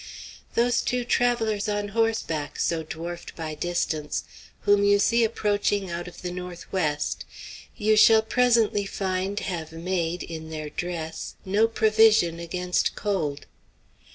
Those 0.55 0.81
two 0.81 1.05
travellers 1.05 1.69
on 1.69 1.89
horseback, 1.89 2.57
so 2.59 2.81
dwarfed 2.81 3.35
by 3.35 3.53
distance, 3.53 4.23
whom 4.61 4.83
you 4.83 4.97
see 4.97 5.23
approaching 5.23 5.91
out 5.91 6.07
of 6.07 6.23
the 6.23 6.31
north 6.31 6.71
west, 6.73 7.23
you 7.77 7.95
shall 7.95 8.23
presently 8.23 8.87
find 8.87 9.41
have 9.41 9.71
made, 9.71 10.23
in 10.23 10.49
their 10.49 10.71
dress, 10.71 11.35
no 11.45 11.67
provision 11.67 12.39
against 12.39 12.95
cold. 12.95 13.45